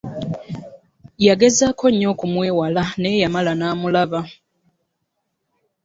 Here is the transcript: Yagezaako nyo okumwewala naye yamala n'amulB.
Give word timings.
Yagezaako 1.27 1.85
nyo 1.99 2.07
okumwewala 2.13 2.83
naye 3.01 3.17
yamala 3.23 3.51
n'amulB. 3.55 4.11